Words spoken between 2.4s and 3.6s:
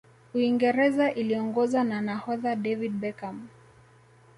david beckham